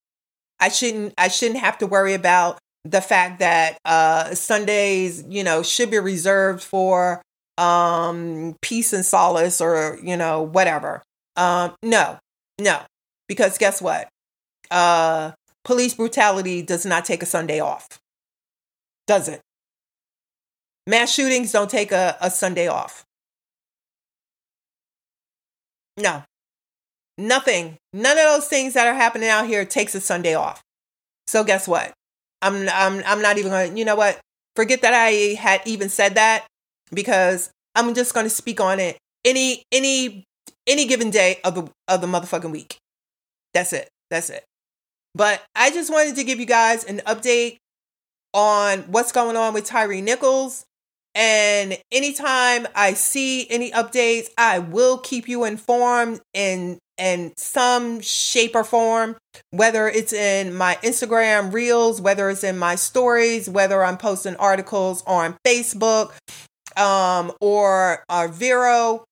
I 0.58 0.68
shouldn't 0.70 1.12
I 1.18 1.28
shouldn't 1.28 1.60
have 1.60 1.76
to 1.78 1.86
worry 1.86 2.14
about 2.14 2.58
the 2.84 3.02
fact 3.02 3.40
that 3.40 3.76
uh 3.84 4.34
Sundays, 4.34 5.22
you 5.28 5.44
know, 5.44 5.62
should 5.62 5.90
be 5.90 5.98
reserved 5.98 6.62
for 6.62 7.20
um 7.58 8.56
peace 8.62 8.94
and 8.94 9.04
solace 9.04 9.60
or, 9.60 9.98
you 10.02 10.16
know, 10.16 10.42
whatever. 10.42 11.02
Um 11.36 11.74
no. 11.82 12.18
No. 12.58 12.80
Because 13.28 13.58
guess 13.58 13.82
what? 13.82 14.08
Uh 14.70 15.32
police 15.62 15.92
brutality 15.92 16.62
does 16.62 16.86
not 16.86 17.04
take 17.04 17.22
a 17.22 17.26
Sunday 17.26 17.60
off. 17.60 17.86
Does 19.06 19.28
it? 19.28 19.42
Mass 20.86 21.12
shootings 21.12 21.52
don't 21.52 21.70
take 21.70 21.92
a, 21.92 22.16
a 22.20 22.30
Sunday 22.30 22.68
off. 22.68 23.04
No. 25.96 26.22
Nothing. 27.18 27.78
None 27.92 28.18
of 28.18 28.24
those 28.24 28.46
things 28.46 28.74
that 28.74 28.86
are 28.86 28.94
happening 28.94 29.28
out 29.28 29.46
here 29.46 29.64
takes 29.64 29.94
a 29.94 30.00
Sunday 30.00 30.34
off. 30.34 30.62
So 31.26 31.42
guess 31.42 31.66
what? 31.66 31.92
I'm 32.42 32.68
I'm 32.68 33.02
I'm 33.06 33.22
not 33.22 33.38
even 33.38 33.50
going 33.50 33.72
to, 33.72 33.78
you 33.78 33.84
know 33.84 33.96
what? 33.96 34.20
Forget 34.54 34.82
that 34.82 34.94
I 34.94 35.34
had 35.34 35.62
even 35.64 35.88
said 35.88 36.14
that 36.14 36.46
because 36.92 37.50
I'm 37.74 37.94
just 37.94 38.14
going 38.14 38.26
to 38.26 38.30
speak 38.30 38.60
on 38.60 38.78
it 38.78 38.98
any 39.24 39.62
any 39.72 40.24
any 40.66 40.86
given 40.86 41.10
day 41.10 41.40
of 41.44 41.54
the 41.54 41.68
of 41.88 42.00
the 42.00 42.06
motherfucking 42.06 42.50
week. 42.50 42.76
That's 43.54 43.72
it. 43.72 43.88
That's 44.10 44.30
it. 44.30 44.44
But 45.14 45.42
I 45.54 45.70
just 45.70 45.90
wanted 45.90 46.16
to 46.16 46.24
give 46.24 46.38
you 46.38 46.46
guys 46.46 46.84
an 46.84 47.00
update 47.06 47.56
on 48.34 48.80
what's 48.80 49.12
going 49.12 49.36
on 49.36 49.54
with 49.54 49.64
Tyre 49.64 50.00
Nichols. 50.02 50.64
And 51.16 51.78
anytime 51.90 52.68
I 52.74 52.92
see 52.92 53.48
any 53.50 53.70
updates, 53.70 54.28
I 54.36 54.58
will 54.58 54.98
keep 54.98 55.28
you 55.28 55.44
informed 55.44 56.20
in 56.34 56.78
in 56.98 57.32
some 57.36 58.00
shape 58.00 58.54
or 58.54 58.64
form, 58.64 59.16
whether 59.50 59.88
it's 59.88 60.12
in 60.12 60.54
my 60.54 60.78
Instagram 60.82 61.52
reels, 61.52 62.00
whether 62.00 62.30
it's 62.30 62.44
in 62.44 62.58
my 62.58 62.74
stories, 62.74 63.48
whether 63.48 63.82
I'm 63.82 63.98
posting 63.98 64.36
articles 64.36 65.02
on 65.06 65.36
Facebook, 65.46 66.12
um, 66.76 67.32
or 67.40 68.02
uh, 68.08 68.28
Vero, 68.30 69.04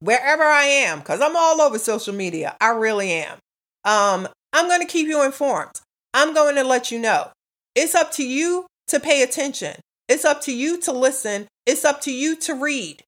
wherever 0.00 0.42
I 0.42 0.64
am, 0.64 0.98
because 0.98 1.20
I'm 1.20 1.36
all 1.36 1.60
over 1.60 1.78
social 1.78 2.14
media. 2.14 2.56
I 2.60 2.70
really 2.70 3.12
am. 3.12 3.38
Um, 3.84 4.28
I'm 4.52 4.68
going 4.68 4.80
to 4.80 4.86
keep 4.86 5.06
you 5.06 5.24
informed. 5.24 5.80
I'm 6.14 6.34
going 6.34 6.54
to 6.56 6.64
let 6.64 6.90
you 6.90 6.98
know. 6.98 7.30
It's 7.74 7.94
up 7.94 8.10
to 8.12 8.26
you 8.26 8.66
to 8.88 9.00
pay 9.00 9.22
attention. 9.22 9.76
It's 10.08 10.24
up 10.24 10.40
to 10.42 10.54
you 10.54 10.80
to 10.82 10.92
listen. 10.92 11.48
It's 11.66 11.84
up 11.84 12.00
to 12.02 12.12
you 12.12 12.36
to 12.36 12.54
read. 12.54 13.02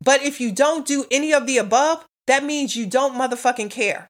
But 0.00 0.22
if 0.22 0.40
you 0.40 0.52
don't 0.52 0.86
do 0.86 1.04
any 1.10 1.32
of 1.32 1.46
the 1.46 1.58
above, 1.58 2.04
that 2.26 2.44
means 2.44 2.76
you 2.76 2.86
don't 2.86 3.14
motherfucking 3.14 3.70
care. 3.70 4.08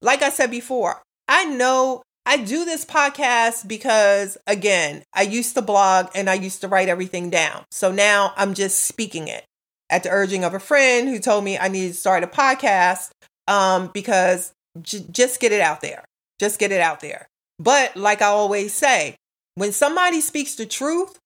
Like 0.00 0.22
I 0.22 0.30
said 0.30 0.50
before, 0.50 1.02
I 1.28 1.44
know 1.44 2.02
I 2.24 2.36
do 2.36 2.64
this 2.64 2.84
podcast 2.84 3.68
because, 3.68 4.38
again, 4.46 5.02
I 5.12 5.22
used 5.22 5.54
to 5.54 5.62
blog 5.62 6.08
and 6.14 6.30
I 6.30 6.34
used 6.34 6.60
to 6.62 6.68
write 6.68 6.88
everything 6.88 7.30
down. 7.30 7.64
So 7.70 7.92
now 7.92 8.32
I'm 8.36 8.54
just 8.54 8.80
speaking 8.80 9.28
it 9.28 9.44
at 9.90 10.02
the 10.02 10.10
urging 10.10 10.44
of 10.44 10.54
a 10.54 10.60
friend 10.60 11.08
who 11.08 11.18
told 11.18 11.44
me 11.44 11.58
I 11.58 11.68
needed 11.68 11.92
to 11.92 11.98
start 11.98 12.24
a 12.24 12.26
podcast 12.26 13.10
um, 13.46 13.90
because 13.92 14.52
j- 14.80 15.04
just 15.10 15.40
get 15.40 15.52
it 15.52 15.60
out 15.60 15.80
there. 15.80 16.04
Just 16.38 16.58
get 16.58 16.72
it 16.72 16.80
out 16.80 17.00
there. 17.00 17.26
But 17.58 17.96
like 17.96 18.22
I 18.22 18.26
always 18.26 18.74
say, 18.74 19.16
when 19.54 19.72
somebody 19.72 20.20
speaks 20.20 20.54
the 20.54 20.66
truth, 20.66 21.18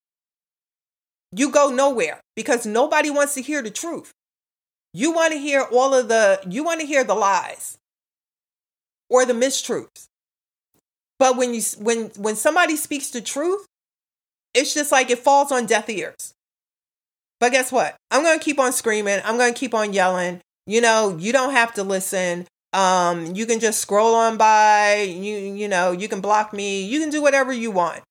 you 1.33 1.51
go 1.51 1.71
nowhere 1.71 2.21
because 2.35 2.67
nobody 2.67 3.11
wants 3.11 3.35
to 3.35 3.43
hear 3.43 3.63
the 3.63 3.71
truth. 3.71 4.13
You 4.93 5.13
want 5.13 5.33
to 5.33 5.39
hear 5.39 5.67
all 5.73 5.95
of 5.95 6.09
the, 6.09 6.41
you 6.49 6.65
want 6.65 6.81
to 6.81 6.87
hear 6.87 7.05
the 7.05 7.15
lies 7.15 7.79
or 9.11 9.25
the 9.25 9.33
mistruths. 9.35 10.07
But 11.19 11.37
when 11.37 11.55
you 11.55 11.63
when 11.79 12.11
when 12.17 12.37
somebody 12.37 12.77
speaks 12.77 13.11
the 13.11 13.21
truth, 13.21 13.65
it's 14.55 14.75
just 14.75 14.93
like 14.93 15.11
it 15.11 15.19
falls 15.19 15.51
on 15.51 15.67
deaf 15.67 15.89
ears. 15.89 16.35
But 17.41 17.53
guess 17.53 17.71
what? 17.71 17.97
I'm 18.11 18.23
going 18.23 18.39
to 18.39 18.45
keep 18.45 18.59
on 18.59 18.73
screaming. 18.73 19.21
I'm 19.25 19.37
going 19.37 19.53
to 19.53 19.59
keep 19.59 19.75
on 19.75 19.93
yelling. 19.93 20.41
You 20.67 20.81
know, 20.81 21.17
you 21.19 21.33
don't 21.33 21.53
have 21.53 21.75
to 21.75 21.83
listen. 21.83 22.47
Um, 22.73 23.35
you 23.35 23.47
can 23.47 23.61
just 23.61 23.81
scroll 23.81 24.15
on 24.15 24.37
by, 24.37 25.03
you 25.03 25.37
you 25.55 25.69
know, 25.69 25.93
you 25.93 26.09
can 26.09 26.21
block 26.21 26.53
me, 26.53 26.85
you 26.85 27.01
can 27.01 27.11
do 27.11 27.23
whatever 27.23 27.53
you 27.53 27.71
want. 27.71 28.03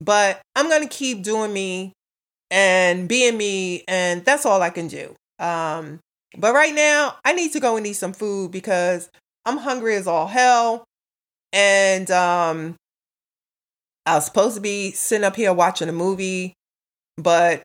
But 0.00 0.40
I'm 0.56 0.68
gonna 0.68 0.88
keep 0.88 1.22
doing 1.22 1.52
me 1.52 1.92
and 2.50 3.08
being 3.08 3.36
me, 3.36 3.84
and 3.88 4.24
that's 4.24 4.44
all 4.44 4.62
I 4.62 4.70
can 4.70 4.88
do. 4.88 5.14
Um, 5.38 6.00
but 6.36 6.54
right 6.54 6.74
now, 6.74 7.16
I 7.24 7.32
need 7.32 7.52
to 7.52 7.60
go 7.60 7.76
and 7.76 7.86
eat 7.86 7.94
some 7.94 8.12
food 8.12 8.50
because 8.50 9.08
I'm 9.46 9.58
hungry 9.58 9.96
as 9.96 10.06
all 10.06 10.26
hell. 10.26 10.84
And 11.52 12.10
um 12.10 12.76
I 14.06 14.14
was 14.16 14.24
supposed 14.24 14.54
to 14.56 14.60
be 14.60 14.92
sitting 14.92 15.24
up 15.24 15.36
here 15.36 15.52
watching 15.52 15.88
a 15.88 15.92
movie, 15.92 16.54
but 17.16 17.62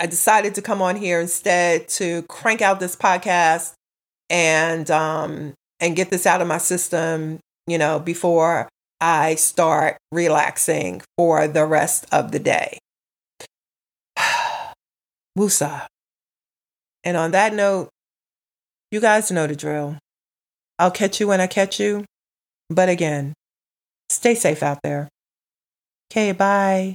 I 0.00 0.06
decided 0.06 0.54
to 0.56 0.62
come 0.62 0.82
on 0.82 0.96
here 0.96 1.20
instead 1.20 1.88
to 1.90 2.22
crank 2.24 2.60
out 2.60 2.80
this 2.80 2.96
podcast 2.96 3.74
and 4.30 4.90
um 4.90 5.54
and 5.82 5.96
get 5.96 6.10
this 6.10 6.26
out 6.26 6.40
of 6.40 6.46
my 6.46 6.58
system, 6.58 7.40
you 7.66 7.76
know, 7.76 7.98
before 7.98 8.68
I 9.00 9.34
start 9.34 9.98
relaxing 10.12 11.02
for 11.18 11.48
the 11.48 11.66
rest 11.66 12.06
of 12.12 12.30
the 12.30 12.38
day. 12.38 12.78
Wusa. 15.36 15.86
And 17.02 17.16
on 17.16 17.32
that 17.32 17.52
note, 17.52 17.88
you 18.92 19.00
guys 19.00 19.32
know 19.32 19.48
the 19.48 19.56
drill. 19.56 19.98
I'll 20.78 20.92
catch 20.92 21.18
you 21.18 21.26
when 21.26 21.40
I 21.40 21.48
catch 21.48 21.80
you. 21.80 22.04
But 22.70 22.88
again, 22.88 23.34
stay 24.08 24.36
safe 24.36 24.62
out 24.62 24.78
there. 24.84 25.08
Okay, 26.10 26.30
bye. 26.30 26.94